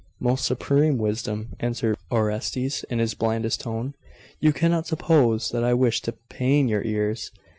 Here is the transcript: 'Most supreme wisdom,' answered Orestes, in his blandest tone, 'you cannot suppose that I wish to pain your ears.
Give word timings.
'Most 0.19 0.45
supreme 0.45 0.97
wisdom,' 0.97 1.49
answered 1.59 1.95
Orestes, 2.09 2.83
in 2.89 2.97
his 2.97 3.13
blandest 3.13 3.61
tone, 3.61 3.93
'you 4.39 4.51
cannot 4.51 4.87
suppose 4.87 5.51
that 5.51 5.63
I 5.63 5.75
wish 5.75 6.01
to 6.01 6.13
pain 6.27 6.67
your 6.67 6.81
ears. 6.81 7.29